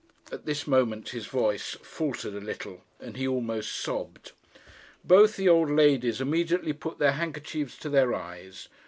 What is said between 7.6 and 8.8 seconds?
to their eyes.